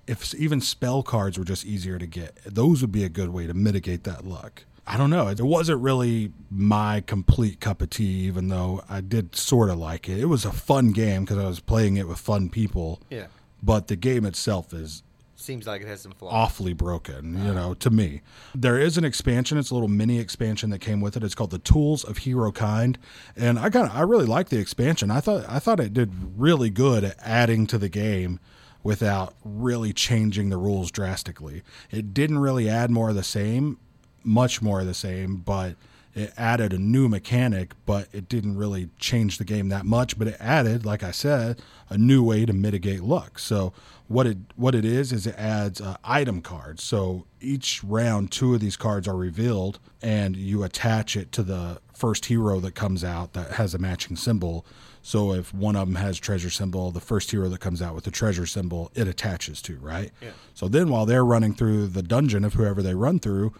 If 0.06 0.34
even 0.34 0.62
spell 0.62 1.02
cards 1.02 1.38
were 1.38 1.44
just 1.44 1.66
easier 1.66 1.98
to 1.98 2.06
get, 2.06 2.38
those 2.46 2.80
would 2.80 2.90
be 2.90 3.04
a 3.04 3.10
good 3.10 3.28
way 3.28 3.46
to 3.46 3.52
mitigate 3.52 4.04
that 4.04 4.24
luck. 4.24 4.64
I 4.92 4.96
don't 4.96 5.10
know. 5.10 5.28
It 5.28 5.40
wasn't 5.40 5.80
really 5.82 6.32
my 6.50 7.00
complete 7.02 7.60
cup 7.60 7.80
of 7.80 7.90
tea, 7.90 8.26
even 8.26 8.48
though 8.48 8.82
I 8.88 9.00
did 9.00 9.36
sort 9.36 9.70
of 9.70 9.78
like 9.78 10.08
it. 10.08 10.18
It 10.18 10.24
was 10.24 10.44
a 10.44 10.50
fun 10.52 10.90
game 10.90 11.24
because 11.24 11.38
I 11.38 11.46
was 11.46 11.60
playing 11.60 11.96
it 11.96 12.08
with 12.08 12.18
fun 12.18 12.48
people 12.48 13.00
Yeah. 13.08 13.26
but 13.62 13.86
the 13.86 13.94
game 13.96 14.24
itself 14.26 14.72
is 14.74 15.02
Seems 15.36 15.66
like 15.66 15.80
it 15.80 15.86
has 15.88 16.00
some 16.00 16.12
flaws. 16.12 16.32
awfully 16.34 16.72
broken, 16.74 17.34
you 17.34 17.40
uh-huh. 17.44 17.52
know, 17.52 17.74
to 17.74 17.88
me. 17.88 18.20
There 18.54 18.78
is 18.78 18.98
an 18.98 19.04
expansion, 19.04 19.56
it's 19.58 19.70
a 19.70 19.74
little 19.74 19.88
mini 19.88 20.18
expansion 20.18 20.68
that 20.70 20.80
came 20.80 21.00
with 21.00 21.16
it. 21.16 21.22
It's 21.24 21.34
called 21.34 21.50
The 21.52 21.58
Tools 21.58 22.02
of 22.04 22.18
Hero 22.18 22.50
Kind. 22.52 22.98
And 23.36 23.58
I 23.60 23.70
kind 23.70 23.86
of 23.88 23.96
I 23.96 24.02
really 24.02 24.26
like 24.26 24.48
the 24.50 24.58
expansion. 24.58 25.10
I 25.10 25.20
thought 25.20 25.44
I 25.48 25.58
thought 25.60 25.78
it 25.80 25.94
did 25.94 26.12
really 26.36 26.68
good 26.68 27.04
at 27.04 27.16
adding 27.20 27.66
to 27.68 27.78
the 27.78 27.88
game 27.88 28.38
without 28.82 29.34
really 29.44 29.92
changing 29.92 30.50
the 30.50 30.56
rules 30.58 30.90
drastically. 30.90 31.62
It 31.90 32.12
didn't 32.12 32.38
really 32.40 32.68
add 32.68 32.90
more 32.90 33.10
of 33.10 33.14
the 33.14 33.22
same, 33.22 33.78
much 34.24 34.62
more 34.62 34.80
of 34.80 34.86
the 34.86 34.94
same, 34.94 35.36
but 35.36 35.76
it 36.14 36.32
added 36.36 36.72
a 36.72 36.78
new 36.78 37.08
mechanic, 37.08 37.72
but 37.86 38.08
it 38.12 38.28
didn't 38.28 38.56
really 38.56 38.90
change 38.98 39.38
the 39.38 39.44
game 39.44 39.68
that 39.68 39.86
much. 39.86 40.18
But 40.18 40.28
it 40.28 40.36
added, 40.40 40.84
like 40.84 41.02
I 41.02 41.12
said, 41.12 41.62
a 41.88 41.96
new 41.96 42.22
way 42.22 42.44
to 42.46 42.52
mitigate 42.52 43.02
luck. 43.02 43.38
So 43.38 43.72
what 44.08 44.26
it 44.26 44.38
what 44.56 44.74
it 44.74 44.84
is 44.84 45.12
is 45.12 45.26
it 45.26 45.36
adds 45.38 45.80
uh, 45.80 45.96
item 46.02 46.42
cards. 46.42 46.82
So 46.82 47.26
each 47.40 47.84
round, 47.84 48.32
two 48.32 48.54
of 48.54 48.60
these 48.60 48.76
cards 48.76 49.06
are 49.06 49.16
revealed, 49.16 49.78
and 50.02 50.36
you 50.36 50.64
attach 50.64 51.16
it 51.16 51.30
to 51.32 51.44
the 51.44 51.80
first 51.94 52.26
hero 52.26 52.58
that 52.60 52.74
comes 52.74 53.04
out 53.04 53.34
that 53.34 53.52
has 53.52 53.72
a 53.74 53.78
matching 53.78 54.16
symbol. 54.16 54.66
So 55.02 55.32
if 55.32 55.54
one 55.54 55.76
of 55.76 55.86
them 55.86 55.94
has 55.96 56.18
treasure 56.18 56.50
symbol, 56.50 56.90
the 56.90 57.00
first 57.00 57.30
hero 57.30 57.48
that 57.48 57.60
comes 57.60 57.80
out 57.80 57.94
with 57.94 58.04
the 58.04 58.10
treasure 58.10 58.46
symbol, 58.46 58.90
it 58.94 59.06
attaches 59.06 59.62
to 59.62 59.76
right. 59.76 60.10
Yeah. 60.20 60.30
So 60.54 60.66
then 60.66 60.88
while 60.88 61.06
they're 61.06 61.24
running 61.24 61.54
through 61.54 61.86
the 61.86 62.02
dungeon 62.02 62.44
of 62.44 62.54
whoever 62.54 62.82
they 62.82 62.94
run 62.94 63.20
through, 63.20 63.54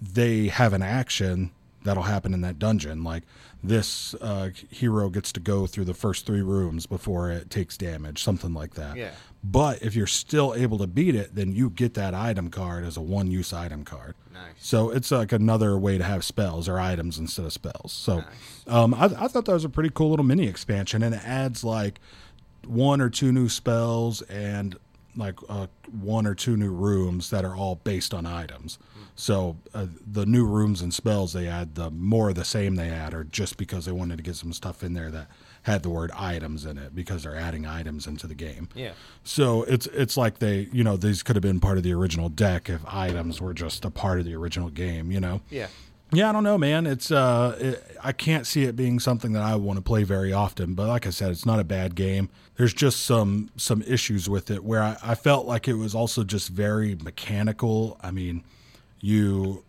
they 0.00 0.48
have 0.48 0.72
an 0.72 0.82
action 0.82 1.50
that'll 1.84 2.02
happen 2.04 2.34
in 2.34 2.40
that 2.42 2.58
dungeon. 2.58 3.02
Like 3.04 3.22
this 3.62 4.14
uh, 4.14 4.50
hero 4.70 5.08
gets 5.10 5.32
to 5.32 5.40
go 5.40 5.66
through 5.66 5.84
the 5.86 5.94
first 5.94 6.26
three 6.26 6.42
rooms 6.42 6.86
before 6.86 7.30
it 7.30 7.50
takes 7.50 7.76
damage, 7.76 8.22
something 8.22 8.52
like 8.54 8.74
that. 8.74 8.96
Yeah. 8.96 9.10
But 9.42 9.80
if 9.82 9.94
you're 9.94 10.06
still 10.06 10.54
able 10.54 10.76
to 10.78 10.86
beat 10.86 11.14
it, 11.14 11.34
then 11.34 11.52
you 11.52 11.70
get 11.70 11.94
that 11.94 12.12
item 12.14 12.50
card 12.50 12.84
as 12.84 12.96
a 12.98 13.00
one 13.00 13.30
use 13.30 13.52
item 13.54 13.84
card. 13.84 14.14
Nice. 14.34 14.52
So 14.58 14.90
it's 14.90 15.10
like 15.10 15.32
another 15.32 15.78
way 15.78 15.96
to 15.96 16.04
have 16.04 16.24
spells 16.24 16.68
or 16.68 16.78
items 16.78 17.18
instead 17.18 17.46
of 17.46 17.52
spells. 17.52 17.92
So 17.92 18.18
Nice. 18.18 18.26
um, 18.66 18.92
I, 18.94 19.04
I 19.04 19.28
thought 19.28 19.46
that 19.46 19.52
was 19.52 19.64
a 19.64 19.70
pretty 19.70 19.90
cool 19.94 20.10
little 20.10 20.26
mini 20.26 20.46
expansion, 20.46 21.02
and 21.02 21.14
it 21.14 21.26
adds 21.26 21.64
like 21.64 22.00
one 22.66 23.00
or 23.00 23.08
two 23.08 23.32
new 23.32 23.48
spells 23.48 24.20
and 24.22 24.76
like 25.16 25.38
uh, 25.48 25.66
one 26.00 26.26
or 26.26 26.34
two 26.34 26.56
new 26.56 26.72
rooms 26.72 27.30
that 27.30 27.44
are 27.44 27.56
all 27.56 27.76
based 27.76 28.14
on 28.14 28.26
items. 28.26 28.78
So 29.16 29.56
uh, 29.74 29.86
the 30.10 30.24
new 30.24 30.46
rooms 30.46 30.80
and 30.80 30.94
spells 30.94 31.32
they 31.32 31.46
add, 31.46 31.74
the 31.74 31.90
more 31.90 32.30
of 32.30 32.36
the 32.36 32.44
same 32.44 32.76
they 32.76 32.88
add, 32.88 33.12
are 33.12 33.24
just 33.24 33.58
because 33.58 33.84
they 33.84 33.92
wanted 33.92 34.16
to 34.16 34.22
get 34.22 34.36
some 34.36 34.52
stuff 34.52 34.82
in 34.82 34.94
there 34.94 35.10
that 35.10 35.28
had 35.62 35.82
the 35.82 35.90
word 35.90 36.10
items 36.12 36.64
in 36.64 36.78
it 36.78 36.94
because 36.94 37.24
they're 37.24 37.36
adding 37.36 37.66
items 37.66 38.06
into 38.06 38.26
the 38.26 38.34
game. 38.34 38.68
Yeah. 38.74 38.92
So 39.22 39.64
it's 39.64 39.86
it's 39.88 40.16
like 40.16 40.38
they 40.38 40.68
you 40.72 40.82
know 40.82 40.96
these 40.96 41.22
could 41.22 41.36
have 41.36 41.42
been 41.42 41.60
part 41.60 41.76
of 41.76 41.84
the 41.84 41.92
original 41.92 42.28
deck 42.28 42.70
if 42.70 42.80
items 42.86 43.40
were 43.40 43.52
just 43.52 43.84
a 43.84 43.90
part 43.90 44.20
of 44.20 44.24
the 44.24 44.34
original 44.34 44.70
game. 44.70 45.10
You 45.10 45.20
know. 45.20 45.42
Yeah. 45.50 45.66
Yeah, 46.12 46.28
I 46.28 46.32
don't 46.32 46.42
know, 46.42 46.58
man. 46.58 46.86
It's 46.86 47.12
uh, 47.12 47.56
it, 47.60 47.96
I 48.02 48.12
can't 48.12 48.46
see 48.46 48.64
it 48.64 48.74
being 48.74 48.98
something 48.98 49.32
that 49.32 49.42
I 49.42 49.54
want 49.54 49.76
to 49.76 49.82
play 49.82 50.02
very 50.02 50.32
often. 50.32 50.74
But 50.74 50.88
like 50.88 51.06
I 51.06 51.10
said, 51.10 51.30
it's 51.30 51.46
not 51.46 51.60
a 51.60 51.64
bad 51.64 51.94
game. 51.94 52.30
There's 52.56 52.74
just 52.74 53.04
some 53.04 53.50
some 53.56 53.82
issues 53.82 54.28
with 54.28 54.50
it 54.50 54.64
where 54.64 54.82
I, 54.82 54.96
I 55.02 55.14
felt 55.14 55.46
like 55.46 55.68
it 55.68 55.74
was 55.74 55.94
also 55.94 56.24
just 56.24 56.48
very 56.48 56.96
mechanical. 56.96 57.96
I 58.02 58.10
mean, 58.10 58.42
you 59.00 59.64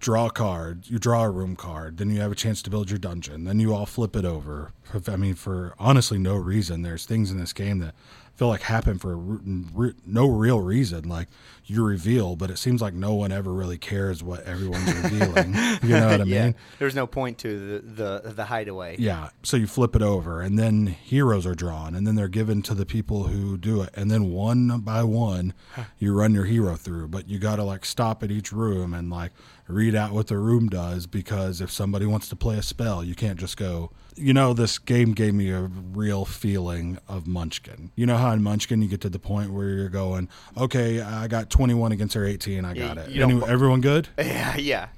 draw 0.00 0.26
a 0.26 0.30
card, 0.30 0.88
you 0.88 0.98
draw 0.98 1.24
a 1.24 1.30
room 1.30 1.56
card, 1.56 1.98
then 1.98 2.10
you 2.10 2.20
have 2.20 2.32
a 2.32 2.36
chance 2.36 2.62
to 2.62 2.70
build 2.70 2.90
your 2.90 2.98
dungeon, 2.98 3.44
then 3.44 3.60
you 3.60 3.74
all 3.74 3.86
flip 3.86 4.14
it 4.16 4.24
over. 4.24 4.72
I 5.06 5.16
mean, 5.16 5.34
for 5.34 5.74
honestly 5.78 6.18
no 6.18 6.36
reason. 6.36 6.82
There's 6.82 7.04
things 7.04 7.30
in 7.30 7.38
this 7.38 7.52
game 7.52 7.78
that 7.80 7.94
feel 8.36 8.48
like 8.48 8.62
happen 8.62 8.98
for 8.98 9.16
re- 9.16 9.94
no 10.06 10.26
real 10.28 10.60
reason. 10.60 11.08
Like 11.08 11.28
you 11.64 11.84
reveal, 11.84 12.36
but 12.36 12.50
it 12.50 12.58
seems 12.58 12.80
like 12.80 12.94
no 12.94 13.14
one 13.14 13.32
ever 13.32 13.52
really 13.52 13.78
cares 13.78 14.22
what 14.22 14.44
everyone's 14.44 14.92
revealing. 15.02 15.54
You 15.82 15.96
know 15.96 16.08
what 16.08 16.20
I 16.20 16.24
yeah. 16.24 16.44
mean? 16.44 16.54
There's 16.78 16.94
no 16.94 17.06
point 17.06 17.38
to 17.38 17.80
the 17.80 18.20
the, 18.22 18.32
the 18.32 18.44
hideaway. 18.44 18.96
Yeah. 18.98 19.30
So 19.42 19.56
you 19.56 19.66
flip 19.66 19.96
it 19.96 20.02
over, 20.02 20.40
and 20.40 20.58
then 20.58 20.86
heroes 20.86 21.46
are 21.46 21.54
drawn, 21.54 21.94
and 21.94 22.06
then 22.06 22.14
they're 22.14 22.28
given 22.28 22.62
to 22.62 22.74
the 22.74 22.86
people 22.86 23.24
who 23.24 23.56
do 23.56 23.82
it, 23.82 23.90
and 23.94 24.10
then 24.10 24.30
one 24.30 24.80
by 24.80 25.02
one, 25.02 25.54
you 25.98 26.12
run 26.14 26.34
your 26.34 26.44
hero 26.44 26.76
through. 26.76 27.08
But 27.08 27.28
you 27.28 27.38
got 27.38 27.56
to 27.56 27.64
like 27.64 27.84
stop 27.84 28.22
at 28.22 28.30
each 28.30 28.52
room 28.52 28.94
and 28.94 29.10
like 29.10 29.32
read 29.68 29.94
out 29.94 30.12
what 30.12 30.28
the 30.28 30.38
room 30.38 30.68
does 30.68 31.06
because 31.06 31.60
if 31.60 31.70
somebody 31.70 32.06
wants 32.06 32.28
to 32.28 32.36
play 32.36 32.56
a 32.56 32.62
spell, 32.62 33.02
you 33.02 33.14
can't 33.14 33.38
just 33.38 33.56
go. 33.56 33.90
You 34.14 34.32
know, 34.32 34.54
this 34.54 34.78
game 34.78 35.12
gave 35.12 35.34
me 35.34 35.50
a 35.50 35.62
real 35.62 36.24
feeling 36.24 36.98
of 37.08 37.26
Munchkin. 37.26 37.90
You 37.96 38.06
know 38.06 38.16
how 38.16 38.30
in 38.32 38.42
Munchkin 38.42 38.80
you 38.80 38.88
get 38.88 39.00
to 39.02 39.10
the 39.10 39.18
point 39.18 39.52
where 39.52 39.68
you're 39.68 39.88
going, 39.88 40.28
okay, 40.56 41.00
I 41.00 41.26
got 41.28 41.50
21 41.50 41.92
against 41.92 42.14
her 42.14 42.24
18, 42.24 42.64
I 42.64 42.74
got 42.74 42.98
it. 42.98 43.10
you 43.10 43.44
everyone 43.46 43.80
good? 43.80 44.08
Yeah, 44.18 44.56
yeah. 44.56 44.88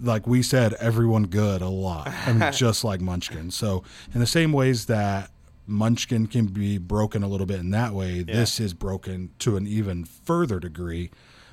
like 0.00 0.26
we 0.26 0.42
said, 0.42 0.74
everyone 0.74 1.24
good 1.26 1.62
a 1.62 1.68
lot. 1.68 2.08
I 2.08 2.32
mean, 2.32 2.52
just 2.52 2.84
like 2.84 3.00
Munchkin. 3.00 3.50
So, 3.50 3.82
in 4.14 4.20
the 4.20 4.26
same 4.26 4.52
ways 4.52 4.86
that 4.86 5.30
Munchkin 5.66 6.26
can 6.26 6.46
be 6.46 6.78
broken 6.78 7.22
a 7.22 7.28
little 7.28 7.46
bit 7.46 7.60
in 7.60 7.70
that 7.70 7.92
way, 7.92 8.22
this 8.22 8.60
is 8.60 8.74
broken 8.74 9.30
to 9.40 9.56
an 9.56 9.66
even 9.66 10.04
further 10.04 10.58
degree 10.58 11.10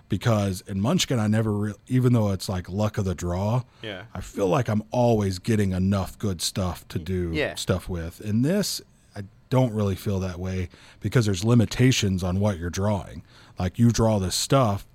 because 0.09 0.61
in 0.67 0.81
Munchkin, 0.81 1.19
I 1.19 1.27
never, 1.27 1.51
re- 1.53 1.73
even 1.87 2.13
though 2.13 2.31
it's 2.31 2.49
like 2.49 2.67
luck 2.69 2.97
of 2.97 3.05
the 3.05 3.15
draw, 3.15 3.63
Yeah. 3.81 4.03
I 4.13 4.21
feel 4.21 4.47
like 4.47 4.67
I'm 4.67 4.83
always 4.91 5.39
getting 5.39 5.71
enough 5.71 6.17
good 6.17 6.41
stuff 6.41 6.87
to 6.89 6.99
do 6.99 7.31
Yeah. 7.33 7.55
stuff 7.55 7.87
with. 7.87 8.19
In 8.21 8.41
this, 8.41 8.81
I 9.15 9.21
don't 9.49 9.71
really 9.73 9.95
feel 9.95 10.19
that 10.21 10.39
way 10.39 10.69
because 10.99 11.25
there's 11.25 11.43
limitations 11.43 12.23
on 12.23 12.39
what 12.39 12.57
you're 12.59 12.69
drawing. 12.71 13.23
Like 13.57 13.77
you 13.77 13.91
draw 13.91 14.19
this 14.19 14.35
stuff, 14.35 14.87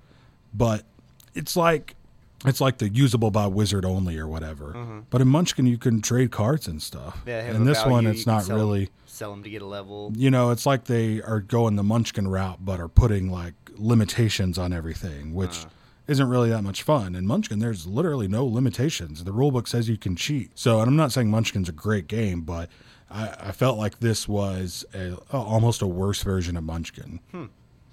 but 0.53 0.83
it's 1.33 1.55
like 1.55 1.95
it's 2.47 2.61
like 2.61 2.77
the 2.77 2.89
usable 2.89 3.31
by 3.31 3.47
wizard 3.47 3.85
only 3.85 4.17
or 4.17 4.27
whatever. 4.27 5.03
But 5.09 5.21
in 5.21 5.27
Munchkin, 5.27 5.65
you 5.65 5.77
can 5.77 6.01
trade 6.01 6.31
cards 6.31 6.67
and 6.67 6.81
stuff. 6.81 7.17
Mm-hmm. 7.19 7.29
Yeah, 7.29 7.39
and 7.55 7.67
this 7.67 7.77
value, 7.79 7.91
one, 7.91 8.07
it's 8.07 8.25
not 8.25 8.43
sell 8.43 8.57
really. 8.57 8.89
sell 9.05 9.31
them 9.31 9.43
to 9.43 9.49
get 9.49 9.61
a 9.61 9.65
level. 9.65 10.11
You 10.15 10.29
know, 10.31 10.51
it's 10.51 10.65
like 10.65 10.85
they 10.85 11.21
are 11.21 11.39
going 11.39 11.75
the 11.75 11.83
Munchkin 11.83 12.27
route, 12.27 12.63
but 12.65 12.79
are 12.79 12.87
putting 12.87 13.29
like 13.31 13.53
limitations 13.77 14.57
on 14.57 14.73
everything, 14.73 15.33
which 15.33 15.65
Uh. 15.65 15.69
isn't 16.07 16.27
really 16.29 16.49
that 16.49 16.63
much 16.63 16.83
fun. 16.83 17.15
In 17.15 17.25
Munchkin, 17.27 17.59
there's 17.59 17.85
literally 17.87 18.27
no 18.27 18.45
limitations. 18.45 19.23
The 19.23 19.31
rulebook 19.31 19.67
says 19.67 19.89
you 19.89 19.97
can 19.97 20.15
cheat. 20.15 20.51
So, 20.55 20.79
and 20.81 20.87
I'm 20.87 20.95
not 20.95 21.11
saying 21.11 21.29
Munchkin's 21.29 21.69
a 21.69 21.73
great 21.73 22.07
game, 22.07 22.41
but 22.41 22.69
I, 23.09 23.29
I 23.39 23.51
felt 23.51 23.77
like 23.77 23.99
this 23.99 24.27
was 24.27 24.83
a, 24.93 25.13
a- 25.31 25.37
almost 25.37 25.81
a 25.81 25.87
worse 25.87 26.21
version 26.23 26.57
of 26.57 26.63
Munchkin. 26.63 27.19
Hmm. 27.31 27.45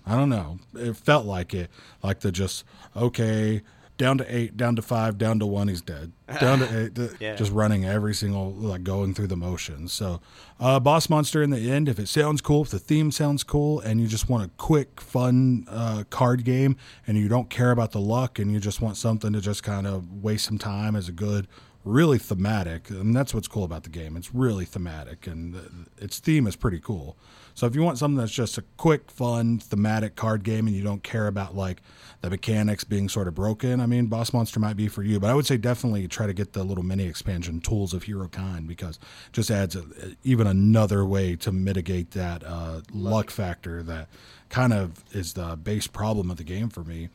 I 0.05 0.17
don't 0.17 0.31
know. 0.31 0.59
It 0.75 0.97
felt 0.97 1.27
like 1.27 1.55
it, 1.55 1.71
like 2.03 2.21
the 2.21 2.33
just 2.33 2.65
okay, 2.97 3.63
down 4.03 4.19
to 4.19 4.37
eight, 4.37 4.57
down 4.57 4.75
to 4.75 4.83
five, 4.83 5.17
down 5.17 5.39
to 5.39 5.47
one, 5.47 5.69
he's 5.69 5.81
dead. 5.81 6.11
Down 6.41 6.59
to 6.59 6.87
eight, 6.87 6.99
Yeah. 7.21 7.37
just 7.37 7.53
running 7.53 7.85
every 7.85 8.15
single 8.15 8.51
like 8.53 8.83
going 8.83 9.15
through 9.15 9.29
the 9.29 9.37
motions. 9.37 9.93
So, 9.93 10.21
uh, 10.59 10.81
boss 10.81 11.09
monster 11.09 11.41
in 11.43 11.51
the 11.51 11.71
end. 11.71 11.89
If 11.89 11.99
it 12.01 12.09
sounds 12.09 12.41
cool, 12.41 12.63
if 12.63 12.71
the 12.71 12.79
theme 12.81 13.13
sounds 13.13 13.45
cool, 13.45 13.79
and 13.81 14.01
you 14.01 14.07
just 14.09 14.29
want 14.29 14.45
a 14.45 14.51
quick, 14.57 15.01
fun 15.01 15.67
uh, 15.69 16.03
card 16.11 16.43
game, 16.45 16.77
and 17.07 17.17
you 17.17 17.29
don't 17.29 17.49
care 17.51 17.71
about 17.71 17.93
the 17.93 18.01
luck, 18.01 18.39
and 18.41 18.51
you 18.51 18.59
just 18.59 18.81
want 18.81 18.97
something 18.97 19.33
to 19.35 19.41
just 19.41 19.63
kind 19.63 19.87
of 19.87 20.23
waste 20.23 20.47
some 20.47 20.59
time 20.59 20.97
as 20.97 21.09
a 21.09 21.13
good. 21.13 21.47
Really 21.85 22.19
thematic, 22.19 22.91
and 22.91 23.15
that's 23.15 23.35
what's 23.35 23.49
cool 23.49 23.65
about 23.65 23.83
the 23.83 23.91
game. 23.91 24.17
It's 24.17 24.33
really 24.33 24.65
thematic, 24.65 25.27
and 25.27 25.53
the, 25.53 25.71
its 25.99 26.21
theme 26.21 26.47
is 26.47 26.55
pretty 26.55 26.79
cool. 26.79 27.17
So 27.55 27.67
if 27.67 27.75
you 27.75 27.83
want 27.83 27.99
something 27.99 28.17
that's 28.17 28.33
just 28.33 28.57
a 28.57 28.63
quick, 28.77 29.11
fun, 29.11 29.59
thematic 29.59 30.15
card 30.15 30.43
game, 30.45 30.67
and 30.67 30.77
you 30.77 30.83
don't 30.83 31.03
care 31.03 31.27
about 31.27 31.57
like 31.57 31.83
the 32.21 32.31
mechanics 32.31 32.85
being 32.85 33.09
sort 33.09 33.29
of 33.29 33.35
broken, 33.35 33.81
I 33.81 33.87
mean, 33.87 34.07
Boss 34.07 34.33
Monster 34.33 34.61
might 34.61 34.77
be 34.77 34.89
for 34.89 35.03
you. 35.03 35.19
But 35.19 35.31
I 35.31 35.35
would 35.35 35.45
say 35.47 35.57
definitely 35.57 36.07
try 36.09 36.27
to 36.27 36.33
get 36.33 36.53
the 36.53 36.65
little 36.65 36.85
mini 36.85 37.05
expansion 37.05 37.61
Tools 37.61 37.93
of 37.93 38.05
Hero 38.05 38.29
Kind 38.29 38.69
because 38.69 38.99
just 39.33 39.51
adds 39.51 39.77
a, 39.77 39.85
even 40.23 40.47
another 40.47 41.05
way 41.05 41.37
to 41.37 41.53
mitigate 41.53 42.13
that 42.13 42.45
uh, 42.45 42.81
luck 42.93 43.31
factor 43.31 43.83
that 43.83 44.09
kind 44.49 44.73
of 44.73 45.05
is 45.13 45.33
the 45.33 45.57
base 45.57 45.87
problem 45.87 46.31
of 46.31 46.37
the 46.37 46.45
game 46.45 46.69
for 46.69 46.85
me. 46.85 47.09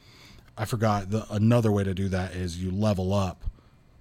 I 0.58 0.66
forgot 0.66 1.10
the 1.10 1.26
another 1.32 1.72
way 1.72 1.84
to 1.84 1.94
do 1.94 2.10
that 2.10 2.34
is 2.34 2.62
you 2.62 2.72
level 2.72 3.14
up, 3.14 3.44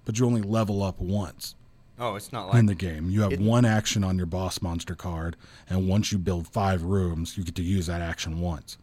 but 0.06 0.18
you 0.18 0.24
only 0.24 0.40
level 0.40 0.82
up 0.82 0.98
once 0.98 1.54
Oh, 1.98 2.14
it's 2.14 2.30
not 2.30 2.48
like 2.48 2.58
in 2.58 2.66
the 2.66 2.74
game. 2.74 3.08
You 3.08 3.22
have 3.22 3.32
It- 3.32 3.40
one 3.40 3.64
action 3.64 4.04
on 4.04 4.18
your 4.18 4.26
boss 4.26 4.60
monster 4.60 4.94
card, 4.94 5.34
and 5.68 5.88
once 5.88 6.12
you 6.12 6.18
build 6.18 6.46
five 6.46 6.82
rooms, 6.82 7.38
you 7.38 7.44
get 7.44 7.54
to 7.54 7.62
use 7.62 7.86
that 7.86 8.02
action 8.02 8.38
once. 8.40 8.76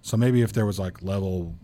So 0.00 0.16
maybe 0.16 0.42
if 0.42 0.52
there 0.52 0.64
was 0.64 0.78
like 0.78 1.02
level 1.02 1.56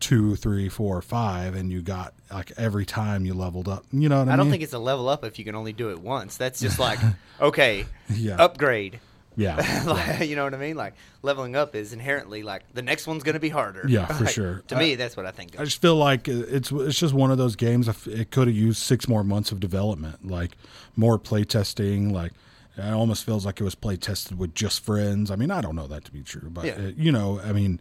two, 0.00 0.34
three, 0.36 0.70
four, 0.70 1.02
five, 1.02 1.54
and 1.54 1.70
you 1.70 1.82
got 1.82 2.14
like 2.32 2.52
every 2.56 2.86
time 2.86 3.26
you 3.26 3.34
leveled 3.34 3.68
up, 3.68 3.84
you 3.92 4.08
know 4.08 4.16
what 4.16 4.22
I, 4.22 4.24
mean? 4.24 4.32
I 4.32 4.36
don't 4.36 4.46
mean? 4.46 4.52
think 4.52 4.62
it's 4.62 4.72
a 4.72 4.78
level 4.78 5.10
up 5.10 5.24
if 5.26 5.38
you 5.38 5.44
can 5.44 5.54
only 5.54 5.74
do 5.74 5.90
it 5.90 6.00
once. 6.00 6.38
That's 6.38 6.58
just 6.58 6.78
like 6.88 6.98
okay, 7.38 7.84
Yeah. 8.08 8.36
upgrade. 8.36 8.98
Yeah, 9.40 9.82
like, 9.86 10.28
you 10.28 10.36
know 10.36 10.44
what 10.44 10.54
I 10.54 10.58
mean? 10.58 10.76
Like 10.76 10.94
leveling 11.22 11.56
up 11.56 11.74
is 11.74 11.92
inherently 11.92 12.42
like 12.42 12.62
the 12.74 12.82
next 12.82 13.06
one's 13.06 13.22
going 13.22 13.34
to 13.34 13.40
be 13.40 13.48
harder. 13.48 13.84
Yeah, 13.88 14.06
for 14.06 14.24
Like, 14.24 14.34
sure. 14.34 14.62
To 14.68 14.76
I- 14.76 14.78
me, 14.78 14.94
that's 14.96 15.16
what 15.16 15.26
I 15.26 15.30
think. 15.30 15.58
I 15.58 15.64
just 15.64 15.80
feel 15.80 15.96
like 15.96 16.28
it's 16.28 16.70
it's 16.70 16.98
just 16.98 17.14
one 17.14 17.30
of 17.30 17.38
those 17.38 17.56
games. 17.56 17.88
It 18.06 18.30
could 18.30 18.46
have 18.48 18.56
used 18.56 18.82
six 18.82 19.08
more 19.08 19.24
months 19.24 19.50
of 19.52 19.60
development, 19.60 20.26
like 20.28 20.52
more 20.96 21.18
play 21.18 21.44
testing. 21.44 22.12
Like 22.12 22.32
it 22.76 22.92
almost 22.92 23.24
feels 23.24 23.44
like 23.46 23.60
it 23.60 23.64
was 23.64 23.74
play 23.74 23.96
tested 23.96 24.38
with 24.38 24.54
just 24.54 24.82
friends. 24.84 25.30
I 25.30 25.36
mean, 25.36 25.50
I 25.50 25.60
don't 25.60 25.76
know 25.76 25.86
that 25.88 26.04
to 26.04 26.12
be 26.12 26.22
true, 26.22 26.48
but 26.50 26.64
Yeah. 26.66 26.72
uh, 26.74 26.92
you 26.96 27.10
know, 27.12 27.40
I 27.40 27.52
mean, 27.52 27.80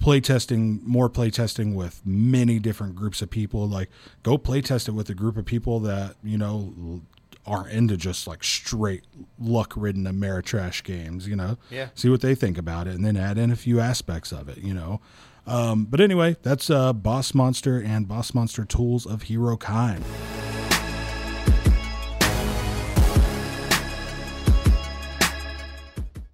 play 0.00 0.20
testing, 0.20 0.80
more 0.84 1.08
play 1.08 1.30
testing 1.30 1.74
with 1.74 2.00
many 2.06 2.58
different 2.58 2.94
groups 2.96 3.20
of 3.22 3.30
people. 3.30 3.68
Like 3.68 3.90
go 4.22 4.38
play 4.38 4.60
test 4.62 4.88
it 4.88 4.92
with 4.92 5.10
a 5.10 5.14
group 5.14 5.36
of 5.36 5.44
people 5.44 5.78
that 5.80 6.16
you 6.24 6.38
know 6.38 7.02
aren't 7.50 7.72
into 7.72 7.96
just 7.96 8.26
like 8.26 8.44
straight 8.44 9.04
luck 9.38 9.72
ridden 9.76 10.04
Ameritrash 10.04 10.84
games. 10.84 11.26
You 11.26 11.36
know, 11.36 11.58
Yeah. 11.70 11.88
see 11.94 12.08
what 12.08 12.20
they 12.20 12.34
think 12.34 12.56
about 12.56 12.86
it, 12.86 12.94
and 12.94 13.04
then 13.04 13.16
add 13.16 13.36
in 13.38 13.50
a 13.50 13.56
few 13.56 13.80
aspects 13.80 14.32
of 14.32 14.48
it. 14.48 14.58
You 14.58 14.74
know. 14.74 15.00
Um, 15.46 15.86
but 15.86 16.00
anyway, 16.00 16.36
that's 16.42 16.70
uh, 16.70 16.92
Boss 16.92 17.34
Monster 17.34 17.78
and 17.80 18.06
Boss 18.06 18.34
Monster 18.34 18.64
Tools 18.64 19.04
of 19.06 19.22
Hero 19.22 19.56
Kind. 19.56 20.04